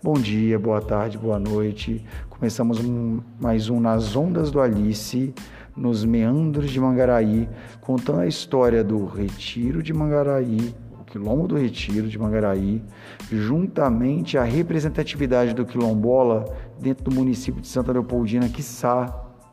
Bom 0.00 0.14
dia, 0.14 0.60
boa 0.60 0.80
tarde, 0.80 1.18
boa 1.18 1.40
noite. 1.40 2.06
Começamos 2.30 2.78
um, 2.78 3.18
mais 3.40 3.68
um 3.68 3.80
Nas 3.80 4.14
Ondas 4.14 4.48
do 4.48 4.60
Alice, 4.60 5.34
nos 5.76 6.04
meandros 6.04 6.70
de 6.70 6.78
Mangaraí, 6.80 7.48
contando 7.80 8.20
a 8.20 8.26
história 8.28 8.84
do 8.84 9.06
Retiro 9.06 9.82
de 9.82 9.92
Mangaraí, 9.92 10.72
o 11.00 11.04
Quilombo 11.04 11.48
do 11.48 11.56
Retiro 11.56 12.06
de 12.06 12.16
Mangaraí, 12.16 12.80
juntamente 13.28 14.38
a 14.38 14.44
representatividade 14.44 15.52
do 15.52 15.66
quilombola 15.66 16.44
dentro 16.80 17.02
do 17.02 17.10
município 17.10 17.60
de 17.60 17.66
Santa 17.66 17.90
Leopoldina, 17.90 18.48
quiçá 18.48 19.06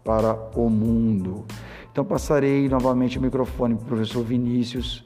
para 0.04 0.36
o 0.55 0.70
mundo. 0.70 1.43
Então 1.91 2.05
passarei 2.05 2.70
novamente 2.70 3.18
o 3.18 3.21
microfone 3.21 3.73
para 3.73 3.84
o 3.84 3.88
professor 3.88 4.23
Vinícius 4.23 5.05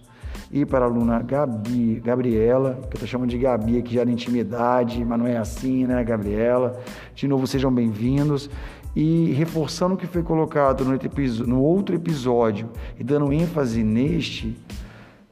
e 0.52 0.66
para 0.66 0.86
a 0.86 0.88
aluna 0.88 1.22
Gabi, 1.22 2.02
Gabriela, 2.04 2.80
que 2.82 2.88
eu 2.88 2.94
estou 2.96 3.08
chamando 3.08 3.30
de 3.30 3.38
Gabi 3.38 3.78
aqui 3.78 3.94
já 3.94 4.04
na 4.04 4.12
intimidade, 4.12 5.04
mas 5.06 5.20
não 5.20 5.28
é 5.28 5.38
assim, 5.38 5.86
né, 5.86 6.04
Gabriela? 6.04 6.80
De 7.14 7.28
novo, 7.28 7.46
sejam 7.46 7.72
bem-vindos. 7.72 8.50
E 8.96 9.32
reforçando 9.34 9.94
o 9.94 9.98
que 9.98 10.08
foi 10.08 10.24
colocado 10.24 10.84
no 10.84 11.62
outro 11.62 11.96
episódio 11.96 12.70
e 13.00 13.04
dando 13.04 13.32
ênfase 13.32 13.84
neste, 13.84 14.58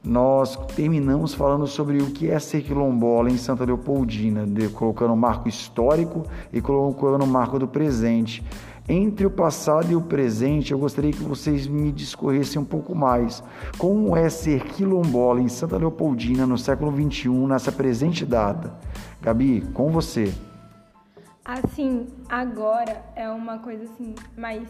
nós 0.04 0.56
terminamos 0.76 1.34
falando 1.34 1.66
sobre 1.66 1.98
o 1.98 2.06
que 2.06 2.30
é 2.30 2.38
ser 2.38 2.62
quilombola 2.62 3.28
em 3.28 3.36
Santa 3.36 3.64
Leopoldina, 3.64 4.46
colocando 4.72 5.12
o 5.12 5.16
marco 5.16 5.48
histórico 5.48 6.22
e 6.52 6.60
colocando 6.60 7.24
o 7.24 7.26
marco 7.26 7.58
do 7.58 7.66
presente. 7.66 8.44
Entre 8.90 9.26
o 9.26 9.30
passado 9.30 9.92
e 9.92 9.94
o 9.94 10.00
presente, 10.00 10.72
eu 10.72 10.78
gostaria 10.78 11.12
que 11.12 11.22
vocês 11.22 11.66
me 11.66 11.92
discorressem 11.92 12.58
um 12.58 12.64
pouco 12.64 12.94
mais. 12.94 13.42
Como 13.76 14.16
é 14.16 14.30
ser 14.30 14.64
quilombola 14.64 15.42
em 15.42 15.48
Santa 15.48 15.76
Leopoldina 15.76 16.46
no 16.46 16.56
século 16.56 16.90
XXI, 16.90 17.28
nessa 17.28 17.70
presente 17.70 18.24
data? 18.24 18.72
Gabi, 19.20 19.60
com 19.74 19.90
você. 19.90 20.32
Assim, 21.44 22.06
agora 22.30 23.04
é 23.14 23.28
uma 23.28 23.58
coisa 23.58 23.84
assim, 23.84 24.14
mais. 24.34 24.66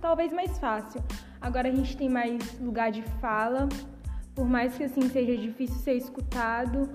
talvez 0.00 0.32
mais 0.32 0.58
fácil. 0.58 1.02
Agora 1.38 1.68
a 1.68 1.72
gente 1.72 1.98
tem 1.98 2.08
mais 2.08 2.58
lugar 2.58 2.90
de 2.90 3.02
fala, 3.20 3.68
por 4.34 4.46
mais 4.46 4.74
que 4.78 4.84
assim 4.84 5.10
seja 5.10 5.36
difícil 5.36 5.76
ser 5.76 5.94
escutado. 5.94 6.88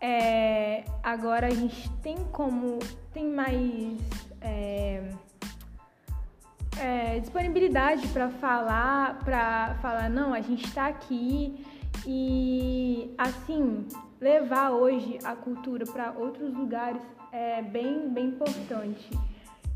É, 0.00 0.82
agora 1.04 1.46
a 1.46 1.50
gente 1.50 1.88
tem 2.02 2.16
como. 2.32 2.80
tem 3.12 3.30
mais. 3.30 3.96
É, 4.40 5.10
é, 6.80 7.18
disponibilidade 7.18 8.06
para 8.08 8.30
falar, 8.30 9.18
para 9.24 9.76
falar 9.80 10.08
não, 10.08 10.32
a 10.32 10.40
gente 10.40 10.64
está 10.64 10.86
aqui 10.86 11.64
e 12.06 13.14
assim 13.18 13.86
levar 14.20 14.70
hoje 14.70 15.18
a 15.24 15.34
cultura 15.34 15.84
para 15.86 16.12
outros 16.12 16.52
lugares 16.54 17.02
é 17.32 17.62
bem 17.62 18.08
bem 18.08 18.26
importante 18.26 19.08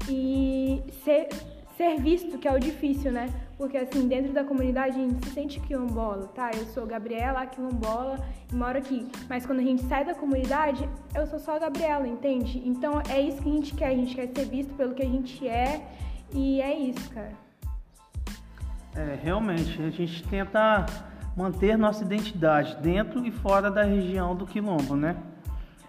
e 0.08 0.82
ser 1.04 1.28
ser 1.76 2.00
visto 2.00 2.38
que 2.38 2.46
é 2.46 2.52
o 2.52 2.58
difícil, 2.58 3.10
né? 3.10 3.28
Porque 3.56 3.76
assim 3.76 4.06
dentro 4.06 4.32
da 4.32 4.44
comunidade 4.44 4.96
a 4.96 5.02
gente 5.02 5.24
se 5.24 5.32
sente 5.32 5.60
quilombola, 5.60 6.28
tá? 6.28 6.50
Eu 6.54 6.66
sou 6.66 6.86
Gabriela, 6.86 7.46
quilombola 7.46 8.18
e 8.50 8.54
moro 8.54 8.78
aqui, 8.78 9.06
mas 9.28 9.46
quando 9.46 9.60
a 9.60 9.62
gente 9.62 9.82
sai 9.84 10.04
da 10.04 10.14
comunidade 10.14 10.88
eu 11.14 11.26
sou 11.26 11.38
só 11.38 11.56
a 11.56 11.58
Gabriela, 11.58 12.06
entende? 12.06 12.62
Então 12.64 13.00
é 13.08 13.20
isso 13.20 13.42
que 13.42 13.48
a 13.48 13.52
gente 13.52 13.74
quer, 13.74 13.88
a 13.88 13.94
gente 13.94 14.14
quer 14.14 14.28
ser 14.28 14.44
visto 14.46 14.74
pelo 14.74 14.94
que 14.94 15.02
a 15.02 15.08
gente 15.08 15.48
é 15.48 15.80
e 16.34 16.60
é 16.60 16.78
isso, 16.78 17.10
cara. 17.10 17.32
É, 18.94 19.18
realmente, 19.22 19.80
a 19.82 19.90
gente 19.90 20.22
tenta 20.24 20.86
manter 21.36 21.78
nossa 21.78 22.04
identidade 22.04 22.76
dentro 22.82 23.24
e 23.24 23.30
fora 23.30 23.70
da 23.70 23.82
região 23.82 24.36
do 24.36 24.46
quilombo, 24.46 24.96
né? 24.96 25.16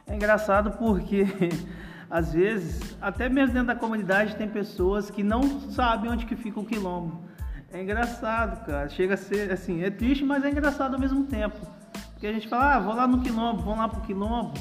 É 0.08 0.16
engraçado 0.16 0.72
porque 0.72 1.26
às 2.10 2.34
vezes, 2.34 2.96
até 3.02 3.28
mesmo 3.28 3.54
dentro 3.54 3.68
da 3.68 3.76
comunidade 3.76 4.36
tem 4.36 4.48
pessoas 4.48 5.10
que 5.10 5.24
não 5.24 5.60
sabem 5.72 6.12
onde 6.12 6.26
que 6.26 6.36
fica 6.36 6.60
o 6.60 6.66
quilombo. 6.66 7.22
É 7.72 7.82
engraçado, 7.82 8.64
cara. 8.66 8.88
Chega 8.88 9.16
a 9.16 9.18
ser 9.18 9.52
assim, 9.52 9.82
é 9.82 9.90
triste, 9.90 10.24
mas 10.24 10.46
é 10.46 10.50
engraçado 10.52 10.94
ao 10.94 11.00
mesmo 11.00 11.24
tempo. 11.26 11.58
Porque 12.12 12.28
a 12.28 12.32
gente 12.32 12.48
fala, 12.48 12.76
ah, 12.76 12.80
vou 12.80 12.94
lá 12.94 13.08
no 13.08 13.22
quilombo, 13.22 13.64
vou 13.64 13.76
lá 13.76 13.90
pro 13.90 14.02
quilombo 14.02 14.54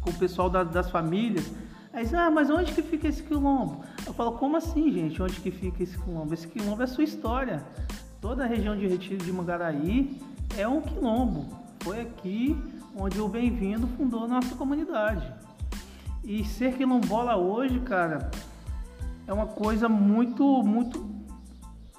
com 0.00 0.10
o 0.10 0.14
pessoal 0.14 0.50
da, 0.50 0.64
das 0.64 0.90
famílias. 0.90 1.52
Aí 1.94 2.02
diz, 2.02 2.12
ah, 2.12 2.28
mas 2.28 2.50
onde 2.50 2.72
que 2.72 2.82
fica 2.82 3.06
esse 3.06 3.22
quilombo? 3.22 3.84
Eu 4.04 4.12
falo, 4.12 4.32
como 4.32 4.56
assim, 4.56 4.90
gente? 4.90 5.22
Onde 5.22 5.40
que 5.40 5.52
fica 5.52 5.80
esse 5.80 5.96
quilombo? 5.96 6.34
Esse 6.34 6.48
quilombo 6.48 6.80
é 6.80 6.84
a 6.84 6.88
sua 6.88 7.04
história. 7.04 7.64
Toda 8.20 8.42
a 8.42 8.46
região 8.48 8.76
de 8.76 8.84
Retiro 8.88 9.24
de 9.24 9.32
Mangaraí 9.32 10.20
é 10.58 10.66
um 10.66 10.80
quilombo. 10.80 11.46
Foi 11.80 12.00
aqui 12.00 12.60
onde 12.96 13.20
o 13.20 13.28
Bem-vindo 13.28 13.86
fundou 13.86 14.24
a 14.24 14.26
nossa 14.26 14.56
comunidade. 14.56 15.32
E 16.24 16.44
ser 16.44 16.76
quilombola 16.76 17.36
hoje, 17.36 17.78
cara, 17.78 18.28
é 19.24 19.32
uma 19.32 19.46
coisa 19.46 19.88
muito, 19.88 20.64
muito 20.64 21.08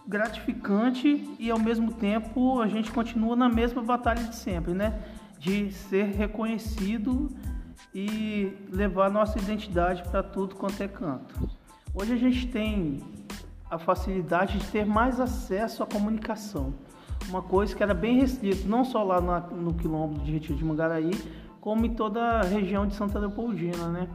gratificante 0.05 1.35
e 1.39 1.49
ao 1.49 1.57
mesmo 1.57 1.93
tempo 1.93 2.59
a 2.59 2.67
gente 2.67 2.91
continua 2.91 3.35
na 3.35 3.47
mesma 3.47 3.81
batalha 3.81 4.25
de 4.25 4.35
sempre, 4.35 4.73
né? 4.73 5.01
De 5.39 5.71
ser 5.71 6.07
reconhecido 6.07 7.29
e 7.93 8.55
levar 8.71 9.09
nossa 9.09 9.37
identidade 9.39 10.03
para 10.09 10.21
tudo 10.21 10.55
quanto 10.55 10.81
é 10.81 10.87
canto. 10.87 11.49
Hoje 11.93 12.13
a 12.13 12.17
gente 12.17 12.47
tem 12.47 13.01
a 13.69 13.77
facilidade 13.77 14.59
de 14.59 14.67
ter 14.67 14.85
mais 14.85 15.19
acesso 15.19 15.81
à 15.81 15.85
comunicação, 15.85 16.73
uma 17.29 17.41
coisa 17.41 17.75
que 17.75 17.81
era 17.81 17.93
bem 17.93 18.19
restrita, 18.19 18.67
não 18.67 18.83
só 18.83 19.03
lá 19.03 19.19
na, 19.19 19.39
no 19.39 19.73
quilombo 19.73 20.19
de 20.19 20.31
Retiro 20.31 20.57
de 20.57 20.63
Mangaraí, 20.63 21.13
como 21.59 21.85
em 21.85 21.95
toda 21.95 22.21
a 22.21 22.43
região 22.43 22.85
de 22.85 22.93
Santa 22.93 23.17
Leopoldina, 23.17 23.87
né? 23.87 24.07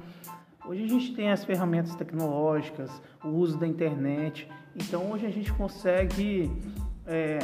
Hoje 0.64 0.84
a 0.84 0.88
gente 0.88 1.14
tem 1.14 1.30
as 1.32 1.44
ferramentas 1.44 1.94
tecnológicas, 1.96 3.02
o 3.24 3.28
uso 3.28 3.58
da 3.58 3.66
internet, 3.66 4.48
então 4.76 5.10
hoje 5.10 5.26
a 5.26 5.30
gente 5.30 5.52
consegue 5.54 6.52
é, 7.06 7.38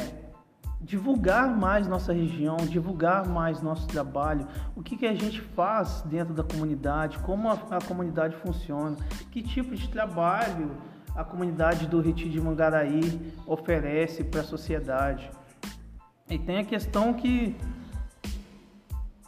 divulgar 0.79 1.47
mais 1.55 1.87
nossa 1.87 2.13
região, 2.13 2.57
divulgar 2.57 3.27
mais 3.27 3.61
nosso 3.61 3.87
trabalho, 3.87 4.47
o 4.75 4.83
que, 4.83 4.95
que 4.95 5.05
a 5.05 5.13
gente 5.13 5.41
faz 5.41 6.01
dentro 6.03 6.33
da 6.33 6.43
comunidade, 6.43 7.17
como 7.19 7.49
a, 7.49 7.53
a 7.53 7.81
comunidade 7.81 8.35
funciona, 8.37 8.95
que 9.31 9.41
tipo 9.41 9.75
de 9.75 9.89
trabalho 9.89 10.71
a 11.15 11.23
comunidade 11.23 11.87
do 11.87 11.99
Retiro 11.99 12.29
de 12.29 12.39
Mangaraí 12.39 13.33
oferece 13.47 14.23
para 14.23 14.41
a 14.41 14.43
sociedade. 14.43 15.31
E 16.29 16.37
tem 16.37 16.59
a 16.59 16.63
questão 16.63 17.11
que 17.11 17.57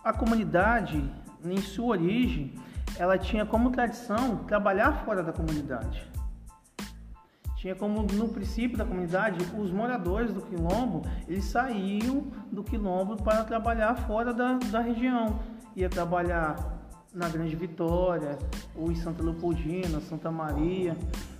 a 0.03 0.13
comunidade, 0.13 1.03
em 1.43 1.57
sua 1.57 1.87
origem, 1.87 2.53
ela 2.97 3.17
tinha 3.17 3.43
como 3.43 3.71
tradição 3.71 4.37
trabalhar 4.45 5.03
fora 5.03 5.23
da 5.23 5.33
comunidade 5.33 6.08
tinha 7.59 7.75
como 7.75 8.03
no 8.03 8.29
princípio 8.29 8.77
da 8.77 8.85
comunidade 8.85 9.37
os 9.57 9.69
moradores 9.69 10.33
do 10.33 10.41
quilombo 10.41 11.01
eles 11.27 11.43
saíam 11.43 12.27
do 12.49 12.63
quilombo 12.63 13.21
para 13.21 13.43
trabalhar 13.43 13.95
fora 14.07 14.33
da, 14.33 14.53
da 14.71 14.79
região. 14.79 15.41
Ia 15.75 15.89
trabalhar 15.89 16.55
na 17.13 17.27
Grande 17.27 17.57
Vitória 17.57 18.37
ou 18.73 18.89
em 18.89 18.95
Santa 18.95 19.21
Leopoldina 19.21 19.99
Santa 19.99 20.31
Maria. 20.31 20.95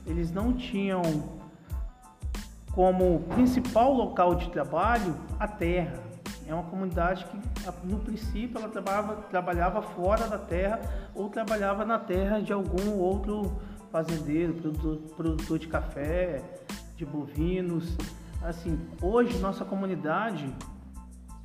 Eles 0.06 0.30
não 0.30 0.52
tinham 0.52 1.02
como 2.74 3.22
principal 3.30 3.94
local 3.94 4.36
de 4.36 4.50
trabalho 4.50 5.16
a 5.40 5.48
terra. 5.48 6.04
É 6.46 6.54
uma 6.54 6.64
comunidade 6.64 7.26
que 7.26 7.38
no 7.86 8.00
princípio 8.00 8.58
ela 8.58 8.68
trabalhava, 8.68 9.16
trabalhava 9.30 9.82
fora 9.82 10.28
da 10.28 10.38
terra 10.38 10.82
ou 11.16 11.30
trabalhava 11.30 11.86
na 11.86 11.98
terra 11.98 12.42
de 12.42 12.52
algum 12.52 12.98
outro 12.98 13.58
fazendeiro, 13.92 14.54
produtor, 14.54 14.98
produtor 15.16 15.60
de 15.60 15.68
café, 15.68 16.44
de 16.96 17.06
bovinos. 17.06 17.98
Assim, 18.42 18.80
hoje 19.02 19.38
nossa 19.40 19.66
comunidade 19.66 20.54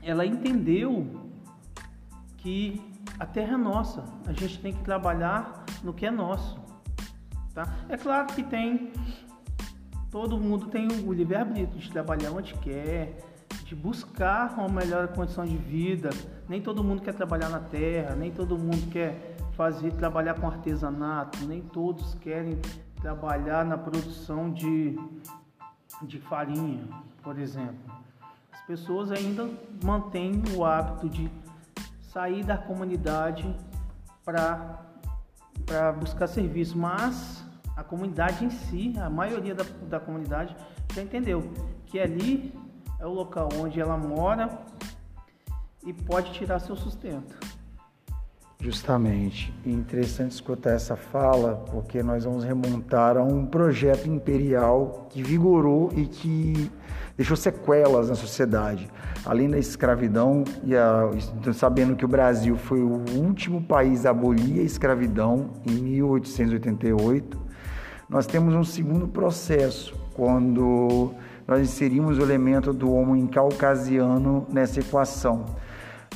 ela 0.03 0.25
entendeu 0.25 1.07
que 2.37 2.81
a 3.19 3.25
terra 3.25 3.55
é 3.55 3.57
nossa, 3.57 4.05
a 4.27 4.33
gente 4.33 4.61
tem 4.61 4.73
que 4.73 4.83
trabalhar 4.83 5.65
no 5.83 5.95
que 5.95 6.05
é 6.05 6.11
nosso. 6.11 6.63
Tá? 7.55 7.73
É 7.89 7.97
claro 7.97 8.27
que 8.27 8.43
tem, 8.43 8.93
todo 10.11 10.39
mundo 10.39 10.67
tem 10.67 10.89
o 11.07 11.13
livre-arbítrio 11.13 11.79
de 11.79 11.91
trabalhar 11.91 12.33
onde 12.33 12.53
quer, 12.55 13.17
de 13.75 13.81
buscar 13.81 14.55
uma 14.57 14.69
melhor 14.69 15.09
condição 15.09 15.45
de 15.45 15.57
vida. 15.57 16.11
Nem 16.49 16.63
todo 16.63 16.85
mundo 16.85 17.03
quer 17.03 17.13
trabalhar 17.13 17.49
na 17.49 17.59
terra, 17.59 18.15
nem 18.15 18.31
todo 18.31 18.57
mundo 18.57 18.89
quer 18.91 19.37
fazer 19.57 19.93
trabalhar 19.95 20.35
com 20.35 20.47
artesanato, 20.47 21.45
nem 21.45 21.61
todos 21.61 22.15
querem 22.15 22.61
trabalhar 23.01 23.65
na 23.65 23.77
produção 23.77 24.53
de, 24.53 24.97
de 26.03 26.21
farinha, 26.21 26.89
por 27.23 27.37
exemplo. 27.39 27.93
As 28.53 28.61
pessoas 28.63 29.11
ainda 29.11 29.51
mantêm 29.83 30.41
o 30.57 30.65
hábito 30.65 31.09
de 31.09 31.29
sair 32.01 32.45
da 32.45 32.57
comunidade 32.57 33.45
para 34.25 35.93
buscar 35.99 36.29
serviço, 36.29 36.79
mas 36.79 37.45
a 37.77 37.83
comunidade 37.83 38.45
em 38.45 38.51
si, 38.51 38.95
a 39.01 39.11
maioria 39.11 39.55
da, 39.55 39.65
da 39.89 39.99
comunidade 39.99 40.57
já 40.95 41.03
entendeu 41.03 41.51
que 41.87 41.99
ali 41.99 42.64
é 43.05 43.07
o 43.07 43.13
local 43.13 43.51
onde 43.61 43.79
ela 43.79 43.99
mora 43.99 44.49
e 45.85 45.93
pode 45.93 46.33
tirar 46.33 46.59
seu 46.59 46.75
sustento 46.75 47.37
Justamente. 48.65 49.53
Interessante 49.67 50.33
escutar 50.33 50.71
essa 50.71 50.97
fala, 50.97 51.63
porque 51.71 52.03
nós 52.03 52.25
vamos 52.25 52.45
remontar 52.45 53.19
a 53.19 53.23
um 53.23 53.45
projeto 53.45 54.09
imperial 54.09 55.07
que 55.11 55.23
vigorou 55.23 55.93
e 55.95 56.07
que 56.07 56.71
deixou 57.15 57.37
sequelas 57.37 58.09
na 58.09 58.15
sociedade. 58.15 58.89
Além 59.23 59.51
da 59.51 59.59
escravidão, 59.59 60.45
e 60.65 60.75
a, 60.75 61.11
sabendo 61.53 61.95
que 61.95 62.07
o 62.07 62.09
Brasil 62.09 62.57
foi 62.57 62.81
o 62.81 63.05
último 63.19 63.63
país 63.63 64.07
a 64.07 64.11
abolir 64.11 64.61
a 64.61 64.65
escravidão 64.65 65.51
em 65.67 65.75
1888, 65.75 67.39
nós 68.09 68.25
temos 68.25 68.55
um 68.55 68.65
segundo 68.65 69.07
processo, 69.07 69.95
quando 70.15 71.13
nós 71.47 71.61
inserimos 71.61 72.19
o 72.19 72.23
elemento 72.23 72.73
do 72.73 72.93
homem 72.93 73.27
caucasiano 73.27 74.47
nessa 74.51 74.81
equação. 74.81 75.45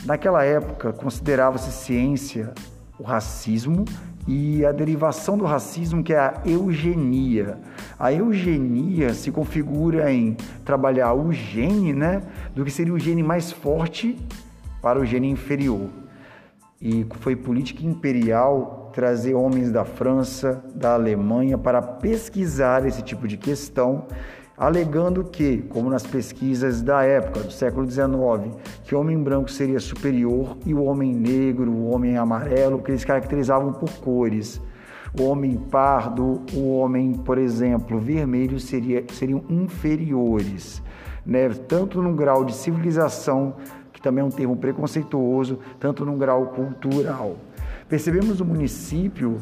Naquela 0.05 0.45
época, 0.45 0.93
considerava-se 0.93 1.71
ciência 1.73 2.53
o 2.99 3.03
racismo 3.03 3.85
e 4.27 4.65
a 4.65 4.73
derivação 4.73 5.39
do 5.39 5.45
racismo, 5.45 6.03
que 6.03 6.13
é 6.13 6.19
a 6.19 6.43
eugenia. 6.45 7.59
A 7.99 8.13
eugenia 8.13 9.15
se 9.15 9.31
configura 9.31 10.13
em 10.13 10.37
trabalhar 10.65 11.15
o 11.15 11.33
gene, 11.33 11.93
né, 11.93 12.23
do 12.55 12.65
que 12.65 12.71
seria 12.71 12.93
o 12.93 12.99
gene 12.99 13.23
mais 13.23 13.51
forte 13.51 14.19
para 14.83 14.99
o 14.99 15.05
gene 15.05 15.31
inferior. 15.31 15.89
E 16.81 17.07
foi 17.21 17.35
política 17.35 17.85
imperial 17.85 18.91
trazer 18.95 19.35
homens 19.35 19.73
da 19.73 19.85
França, 19.85 20.63
da 20.75 20.95
Alemanha 20.95 21.59
para 21.59 21.81
pesquisar 21.83 22.87
esse 22.87 23.03
tipo 23.03 23.27
de 23.27 23.37
questão 23.37 24.07
alegando 24.59 25.23
que, 25.23 25.59
como 25.69 25.89
nas 25.89 26.05
pesquisas 26.05 26.83
da 26.83 27.03
época, 27.05 27.41
do 27.41 27.53
século 27.53 27.89
XIX, 27.89 28.57
que 28.85 28.95
o 28.95 29.01
homem 29.01 29.17
branco 29.17 29.51
seria 29.51 29.79
superior 29.79 30.57
e 30.67 30.75
o 30.75 30.83
homem 30.83 31.15
negro, 31.15 31.71
o 31.71 31.91
homem 31.91 32.17
amarelo, 32.17 32.83
que 32.83 32.91
eles 32.91 33.05
caracterizavam 33.05 33.73
por 33.73 33.91
cores. 33.99 34.61
O 35.19 35.25
homem 35.25 35.57
pardo, 35.57 36.43
o 36.53 36.77
homem, 36.77 37.15
por 37.15 37.39
exemplo, 37.39 37.99
vermelho 37.99 38.59
seria, 38.59 39.05
seriam 39.13 39.43
inferiores, 39.49 40.83
né? 41.25 41.49
tanto 41.49 42.03
no 42.03 42.13
grau 42.13 42.45
de 42.45 42.55
civilização, 42.55 43.55
que 43.93 44.03
também 44.03 44.23
é 44.23 44.27
um 44.27 44.31
termo 44.31 44.57
preconceituoso, 44.57 45.59
tanto 45.79 46.05
no 46.05 46.17
grau 46.17 46.49
cultural. 46.49 47.37
Percebemos 47.89 48.41
o 48.41 48.45
município 48.45 49.39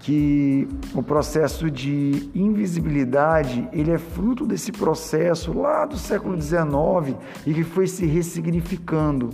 que 0.00 0.68
o 0.94 1.02
processo 1.02 1.70
de 1.70 2.30
invisibilidade 2.34 3.68
ele 3.72 3.90
é 3.90 3.98
fruto 3.98 4.46
desse 4.46 4.70
processo 4.70 5.52
lá 5.52 5.84
do 5.84 5.96
século 5.96 6.40
XIX 6.40 7.16
e 7.46 7.52
que 7.52 7.64
foi 7.64 7.86
se 7.86 8.06
ressignificando. 8.06 9.30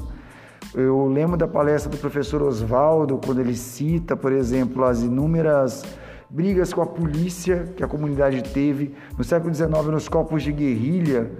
Eu 0.75 1.07
lembro 1.07 1.37
da 1.37 1.47
palestra 1.47 1.91
do 1.91 1.99
professor 1.99 2.43
Oswaldo, 2.43 3.21
quando 3.25 3.41
ele 3.41 3.55
cita, 3.55 4.17
por 4.17 4.33
exemplo, 4.33 4.85
as 4.85 5.03
inúmeras 5.03 5.85
brigas 6.31 6.73
com 6.73 6.81
a 6.81 6.87
polícia 6.87 7.73
que 7.77 7.85
a 7.85 7.87
comunidade 7.87 8.43
teve 8.43 8.95
no 9.17 9.23
século 9.23 9.55
XIX 9.55 9.71
nos 9.87 10.09
corpos 10.09 10.43
de 10.43 10.51
guerrilha 10.51 11.31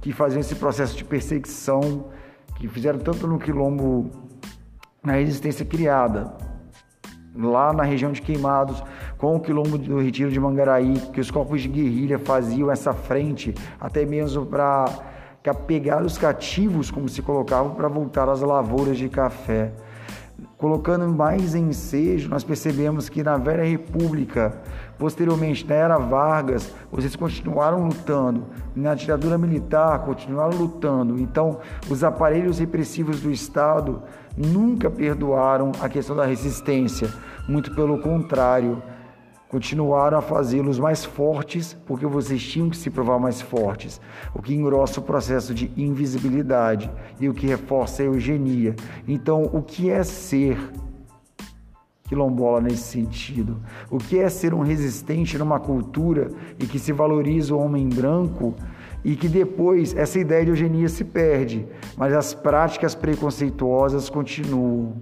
que 0.00 0.12
faziam 0.12 0.40
esse 0.40 0.54
processo 0.54 0.96
de 0.96 1.04
perseguição, 1.04 2.06
que 2.56 2.66
fizeram 2.66 2.98
tanto 2.98 3.26
no 3.26 3.38
quilombo 3.38 4.10
na 5.04 5.12
resistência 5.12 5.64
criada 5.64 6.49
lá 7.34 7.72
na 7.72 7.82
região 7.82 8.12
de 8.12 8.20
Queimados, 8.20 8.82
com 9.18 9.36
o 9.36 9.40
quilombo 9.40 9.78
do 9.78 9.98
Retiro 10.00 10.30
de 10.30 10.40
Mangaraí, 10.40 10.98
que 11.12 11.20
os 11.20 11.30
corpos 11.30 11.62
de 11.62 11.68
guerrilha 11.68 12.18
faziam 12.18 12.70
essa 12.70 12.92
frente, 12.92 13.54
até 13.80 14.04
mesmo 14.04 14.46
para 14.46 14.86
pegar 15.66 16.02
os 16.02 16.18
cativos, 16.18 16.90
como 16.90 17.08
se 17.08 17.22
colocavam, 17.22 17.74
para 17.74 17.88
voltar 17.88 18.28
às 18.28 18.40
lavouras 18.40 18.98
de 18.98 19.08
café. 19.08 19.72
Colocando 20.56 21.08
mais 21.08 21.54
ensejo, 21.54 22.28
nós 22.28 22.44
percebemos 22.44 23.08
que 23.08 23.22
na 23.22 23.38
Velha 23.38 23.64
República, 23.64 24.60
posteriormente 24.98 25.66
na 25.66 25.74
Era 25.74 25.98
Vargas, 25.98 26.74
vocês 26.92 27.16
continuaram 27.16 27.86
lutando, 27.86 28.44
na 28.76 28.94
ditadura 28.94 29.38
militar 29.38 30.00
continuaram 30.00 30.58
lutando. 30.58 31.18
Então, 31.18 31.60
os 31.88 32.04
aparelhos 32.04 32.58
repressivos 32.58 33.20
do 33.20 33.30
Estado 33.30 34.02
nunca 34.40 34.90
perdoaram 34.90 35.72
a 35.80 35.88
questão 35.88 36.16
da 36.16 36.24
resistência, 36.24 37.12
muito 37.48 37.74
pelo 37.74 37.98
contrário, 37.98 38.82
continuaram 39.48 40.16
a 40.16 40.22
fazê-los 40.22 40.78
mais 40.78 41.04
fortes 41.04 41.76
porque 41.84 42.06
vocês 42.06 42.40
tinham 42.40 42.70
que 42.70 42.76
se 42.76 42.88
provar 42.88 43.18
mais 43.18 43.40
fortes, 43.40 44.00
o 44.32 44.40
que 44.40 44.54
engrossa 44.54 45.00
o 45.00 45.02
processo 45.02 45.52
de 45.52 45.70
invisibilidade 45.76 46.90
e 47.18 47.28
o 47.28 47.34
que 47.34 47.48
reforça 47.48 48.02
a 48.02 48.06
eugenia. 48.06 48.76
Então, 49.08 49.42
o 49.52 49.60
que 49.60 49.90
é 49.90 50.04
ser 50.04 50.56
quilombola 52.10 52.60
nesse 52.60 52.82
sentido? 52.82 53.60
O 53.90 53.98
que 53.98 54.18
é 54.18 54.28
ser 54.28 54.54
um 54.54 54.62
resistente 54.62 55.36
numa 55.36 55.60
cultura 55.60 56.30
e 56.58 56.66
que 56.66 56.78
se 56.78 56.92
valoriza 56.92 57.54
o 57.54 57.58
homem 57.58 57.88
branco? 57.88 58.54
E 59.04 59.16
que 59.16 59.28
depois 59.28 59.94
essa 59.96 60.18
ideia 60.18 60.44
de 60.44 60.50
eugenia 60.50 60.88
se 60.88 61.04
perde, 61.04 61.66
mas 61.96 62.12
as 62.12 62.34
práticas 62.34 62.94
preconceituosas 62.94 64.08
continuam. 64.08 64.94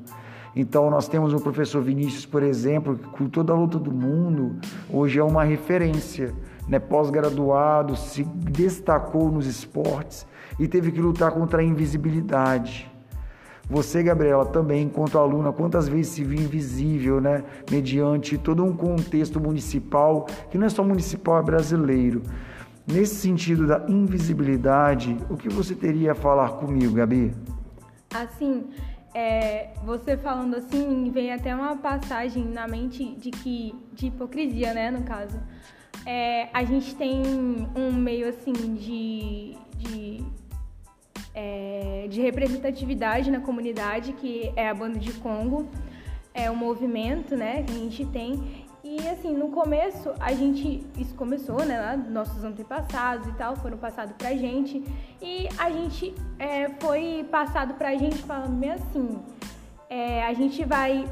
Então, 0.55 0.91
nós 0.91 1.07
temos 1.07 1.33
o 1.33 1.41
professor 1.41 1.83
Vinícius, 1.83 2.27
por 2.27 2.43
exemplo, 2.43 2.97
que 2.97 3.09
com 3.11 3.29
toda 3.29 3.53
a 3.53 3.57
luta 3.57 3.79
do 3.79 3.93
mundo, 3.93 4.57
hoje 4.91 5.19
é 5.19 5.23
uma 5.23 5.45
referência, 5.45 6.35
né? 6.67 6.79
pós-graduado, 6.79 7.97
se 7.97 8.25
destacou 8.25 9.31
nos 9.31 9.47
esportes 9.47 10.27
e 10.59 10.67
teve 10.67 10.91
que 10.91 11.01
lutar 11.01 11.31
contra 11.31 11.61
a 11.61 11.65
invisibilidade. 11.65 12.91
Você, 13.71 14.03
Gabriela, 14.03 14.47
também, 14.47 14.85
enquanto 14.85 15.19
aluna, 15.19 15.53
quantas 15.53 15.87
vezes 15.87 16.09
se 16.09 16.25
viu 16.25 16.41
invisível, 16.41 17.21
né? 17.21 17.45
Mediante 17.71 18.39
todo 18.39 18.65
um 18.65 18.73
contexto 18.73 19.39
municipal, 19.39 20.27
que 20.51 20.57
não 20.57 20.67
é 20.67 20.71
só 20.71 20.83
municipal, 20.83 21.39
é 21.39 21.43
brasileiro. 21.43 22.23
Nesse 22.91 23.17
sentido 23.17 23.67
da 23.67 23.85
invisibilidade, 23.87 25.15
o 25.29 25.37
que 25.37 25.49
você 25.49 25.75
teria 25.75 26.13
a 26.13 26.15
falar 26.15 26.53
comigo, 26.53 26.95
Gabi? 26.95 27.35
Assim, 28.15 28.71
é, 29.15 29.75
você 29.85 30.17
falando 30.17 30.57
assim, 30.57 31.11
vem 31.11 31.31
até 31.31 31.55
uma 31.55 31.77
passagem 31.77 32.45
na 32.47 32.67
mente 32.67 33.15
de 33.17 33.31
que 33.31 33.75
de 33.93 34.07
hipocrisia, 34.07 34.73
né, 34.73 34.91
no 34.91 35.03
caso. 35.03 35.39
É, 36.07 36.49
a 36.53 36.65
gente 36.65 36.95
tem 36.95 37.23
um 37.77 37.93
meio 37.93 38.27
assim 38.27 38.53
de, 38.53 39.55
de, 39.77 40.25
é, 41.35 42.07
de 42.09 42.23
representatividade 42.23 43.31
na 43.31 43.41
comunidade, 43.41 44.15
que 44.15 44.51
é 44.57 44.67
a 44.67 44.75
banda 44.75 44.99
de 44.99 45.13
Congo, 45.15 45.69
é 46.33 46.51
um 46.51 46.57
movimento, 46.57 47.37
né, 47.37 47.63
que 47.65 47.73
a 47.73 47.75
gente 47.75 48.07
tem, 48.07 48.67
e 48.83 49.09
assim, 49.09 49.35
no 49.35 49.49
começo, 49.49 50.13
a 50.21 50.33
gente. 50.33 50.87
Isso 50.97 51.15
começou, 51.15 51.65
né? 51.65 51.97
Nossos 52.09 52.45
antepassados 52.45 53.27
e 53.27 53.33
tal 53.33 53.57
foram 53.57 53.77
passados 53.77 54.15
pra 54.17 54.31
gente. 54.35 54.85
E 55.21 55.49
a 55.59 55.71
gente 55.71 56.15
é, 56.39 56.69
foi 56.81 57.27
passado 57.31 57.75
pra 57.75 57.97
gente 57.97 58.19
falando 58.23 58.55
meio 58.55 58.75
assim: 58.75 59.21
é, 59.91 60.25
a 60.25 60.33
gente 60.33 60.65
vai 60.65 61.09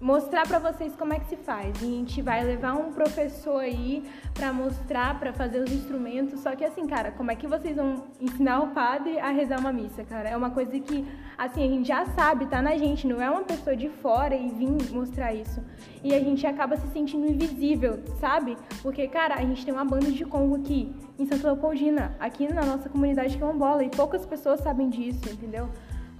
mostrar 0.00 0.46
para 0.48 0.58
vocês 0.58 0.96
como 0.96 1.12
é 1.12 1.20
que 1.20 1.26
se 1.26 1.36
faz. 1.36 1.76
A 1.76 1.86
gente 1.86 2.22
vai 2.22 2.42
levar 2.42 2.72
um 2.74 2.92
professor 2.92 3.60
aí 3.60 4.02
para 4.32 4.52
mostrar, 4.52 5.18
para 5.18 5.32
fazer 5.32 5.62
os 5.62 5.70
instrumentos. 5.70 6.40
Só 6.40 6.56
que 6.56 6.64
assim, 6.64 6.86
cara, 6.86 7.10
como 7.10 7.30
é 7.30 7.36
que 7.36 7.46
vocês 7.46 7.76
vão 7.76 8.04
ensinar 8.18 8.60
o 8.60 8.68
padre 8.68 9.18
a 9.18 9.28
rezar 9.30 9.60
uma 9.60 9.72
missa, 9.72 10.02
cara? 10.04 10.28
É 10.28 10.36
uma 10.36 10.50
coisa 10.50 10.78
que 10.80 11.06
assim 11.36 11.64
a 11.64 11.68
gente 11.68 11.86
já 11.86 12.06
sabe, 12.06 12.46
tá 12.46 12.62
na 12.62 12.76
gente, 12.76 13.06
não 13.06 13.20
é 13.20 13.30
uma 13.30 13.42
pessoa 13.42 13.76
de 13.76 13.88
fora 13.88 14.34
e 14.34 14.48
vir 14.48 14.90
mostrar 14.90 15.34
isso. 15.34 15.62
E 16.02 16.14
a 16.14 16.18
gente 16.18 16.46
acaba 16.46 16.76
se 16.76 16.86
sentindo 16.88 17.26
invisível, 17.26 18.02
sabe? 18.18 18.56
Porque, 18.82 19.06
cara, 19.06 19.34
a 19.34 19.42
gente 19.42 19.64
tem 19.64 19.74
uma 19.74 19.84
banda 19.84 20.10
de 20.10 20.24
Congo 20.24 20.56
aqui 20.56 20.94
em 21.18 21.26
Santa 21.26 21.48
Leopoldina, 21.48 22.16
aqui 22.18 22.50
na 22.50 22.64
nossa 22.64 22.88
comunidade 22.88 23.36
quilombola, 23.36 23.84
e 23.84 23.90
poucas 23.90 24.24
pessoas 24.24 24.60
sabem 24.60 24.88
disso, 24.88 25.28
entendeu? 25.30 25.68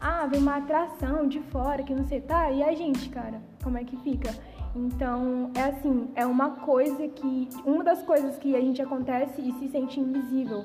ah, 0.00 0.26
vem 0.26 0.40
uma 0.40 0.56
atração 0.56 1.28
de 1.28 1.40
fora 1.40 1.82
que 1.82 1.94
não 1.94 2.06
sei, 2.06 2.22
tá? 2.22 2.50
E 2.50 2.62
a 2.62 2.72
gente, 2.74 3.10
cara, 3.10 3.42
como 3.62 3.78
é 3.78 3.84
que 3.84 3.96
fica? 3.98 4.34
Então, 4.74 5.50
é 5.54 5.62
assim, 5.62 6.10
é 6.14 6.24
uma 6.24 6.50
coisa 6.50 7.08
que. 7.08 7.48
Uma 7.64 7.82
das 7.82 8.02
coisas 8.02 8.38
que 8.38 8.54
a 8.54 8.60
gente 8.60 8.80
acontece 8.80 9.40
e 9.40 9.52
se 9.58 9.68
sente 9.68 9.98
invisível. 9.98 10.64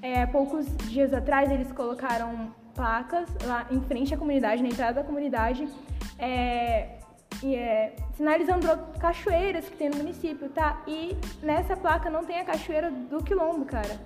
É, 0.00 0.26
poucos 0.26 0.66
dias 0.88 1.12
atrás 1.12 1.50
eles 1.50 1.70
colocaram 1.72 2.52
placas 2.74 3.28
lá 3.44 3.66
em 3.70 3.80
frente 3.82 4.14
à 4.14 4.16
comunidade, 4.16 4.62
na 4.62 4.68
entrada 4.68 5.00
da 5.00 5.04
comunidade, 5.06 5.68
é, 6.18 6.98
é, 7.44 7.92
sinalizando 8.14 8.66
cachoeiras 8.98 9.68
que 9.68 9.76
tem 9.76 9.90
no 9.90 9.96
município, 9.96 10.48
tá? 10.48 10.82
E 10.86 11.16
nessa 11.42 11.76
placa 11.76 12.10
não 12.10 12.24
tem 12.24 12.40
a 12.40 12.44
cachoeira 12.44 12.90
do 12.90 13.22
Quilombo, 13.22 13.64
cara. 13.64 14.00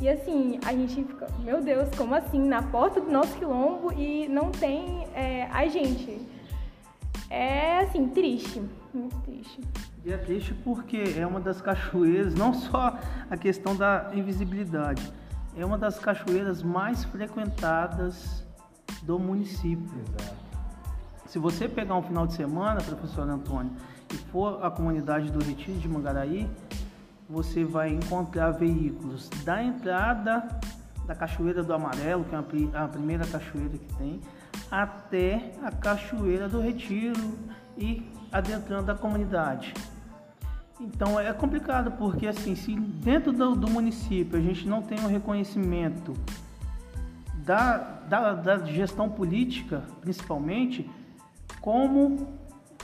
E 0.00 0.08
assim, 0.08 0.58
a 0.64 0.72
gente 0.72 1.04
fica, 1.04 1.26
meu 1.40 1.60
Deus, 1.60 1.88
como 1.96 2.14
assim? 2.14 2.40
Na 2.40 2.62
porta 2.62 3.00
do 3.00 3.10
nosso 3.10 3.36
quilombo 3.36 3.92
e 3.92 4.26
não 4.28 4.50
tem 4.50 5.06
é, 5.14 5.46
a 5.52 5.66
gente. 5.68 6.26
É 7.30 7.78
assim, 7.78 8.08
triste, 8.08 8.60
muito 8.92 9.16
triste. 9.20 9.60
E 10.04 10.12
é 10.12 10.16
triste 10.16 10.52
porque 10.52 11.14
é 11.16 11.24
uma 11.24 11.38
das 11.38 11.60
cachoeiras, 11.62 12.34
não 12.34 12.52
só 12.52 12.98
a 13.30 13.36
questão 13.36 13.76
da 13.76 14.10
invisibilidade, 14.12 15.12
é 15.56 15.64
uma 15.64 15.78
das 15.78 15.98
cachoeiras 15.98 16.62
mais 16.62 17.04
frequentadas 17.04 18.44
do 19.02 19.18
município. 19.18 20.02
Exato. 20.08 20.34
Se 21.26 21.38
você 21.38 21.68
pegar 21.68 21.94
um 21.94 22.02
final 22.02 22.26
de 22.26 22.34
semana, 22.34 22.80
professor 22.80 23.28
Antônio, 23.28 23.70
e 24.12 24.16
for 24.16 24.64
a 24.64 24.70
comunidade 24.70 25.30
do 25.30 25.38
Retiro 25.44 25.78
de 25.78 25.88
Mangaraí, 25.88 26.50
você 27.28 27.62
vai 27.64 27.90
encontrar 27.90 28.50
veículos 28.50 29.28
da 29.44 29.62
entrada 29.62 30.48
da 31.06 31.14
Cachoeira 31.14 31.62
do 31.62 31.72
Amarelo, 31.72 32.24
que 32.24 32.34
é 32.34 32.78
a 32.78 32.88
primeira 32.88 33.24
cachoeira 33.24 33.78
que 33.78 33.94
tem, 33.94 34.20
até 34.70 35.52
a 35.62 35.70
Cachoeira 35.70 36.48
do 36.48 36.60
Retiro 36.60 37.38
e 37.76 38.08
adentrando 38.30 38.92
a 38.92 38.94
comunidade. 38.94 39.74
Então 40.80 41.18
é 41.18 41.32
complicado 41.32 41.90
porque 41.92 42.26
assim, 42.26 42.54
se 42.54 42.74
dentro 42.74 43.32
do, 43.32 43.54
do 43.54 43.68
município 43.68 44.38
a 44.38 44.42
gente 44.42 44.66
não 44.66 44.80
tem 44.80 44.98
um 45.00 45.06
reconhecimento 45.06 46.14
da, 47.34 47.78
da, 48.08 48.34
da 48.34 48.58
gestão 48.64 49.08
política, 49.08 49.82
principalmente, 50.00 50.88
como 51.60 52.28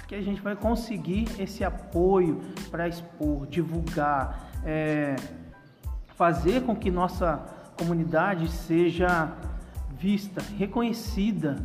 que 0.07 0.15
a 0.15 0.23
gente 0.23 0.41
vai 0.41 0.55
conseguir 0.55 1.29
esse 1.39 1.65
apoio 1.65 2.41
para 2.71 2.87
expor, 2.89 3.47
divulgar, 3.47 4.51
é, 4.65 5.17
fazer 6.17 6.63
com 6.63 6.77
que 6.77 6.91
nossa 6.91 7.45
comunidade 7.79 8.49
seja 8.49 9.33
vista, 9.99 10.43
reconhecida 10.59 11.57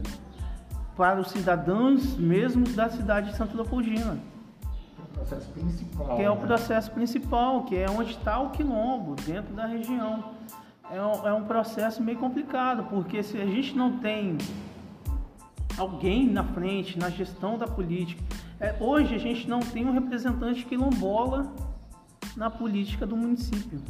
para 0.96 1.20
os 1.20 1.30
cidadãos 1.30 2.18
mesmos 2.18 2.76
da 2.76 2.90
cidade 2.90 3.32
de 3.32 3.38
Santa 3.38 3.56
Leopoldina. 3.56 4.18
Que 6.16 6.24
é 6.24 6.30
o 6.30 6.36
né? 6.36 6.42
processo 6.42 6.92
principal, 6.92 7.64
que 7.64 7.76
é 7.76 7.90
onde 7.90 8.12
está 8.12 8.40
o 8.40 8.50
quilombo, 8.50 9.16
dentro 9.16 9.54
da 9.54 9.66
região. 9.66 10.34
É 10.92 11.02
um, 11.02 11.28
é 11.28 11.34
um 11.34 11.44
processo 11.44 12.02
meio 12.02 12.18
complicado, 12.18 12.86
porque 12.90 13.24
se 13.24 13.38
a 13.38 13.46
gente 13.46 13.76
não 13.76 14.00
tem 14.00 14.38
alguém 15.78 16.30
na 16.30 16.44
frente, 16.44 16.98
na 16.98 17.10
gestão 17.10 17.58
da 17.58 17.68
política. 17.68 18.22
É, 18.60 18.76
hoje 18.80 19.16
a 19.16 19.18
gente 19.18 19.48
não 19.50 19.60
tem 19.60 19.86
um 19.86 19.94
representante 19.94 20.66
quilombola 20.66 21.52
na 22.36 22.50
política 22.50 23.06
do 23.06 23.16
município. 23.16 23.82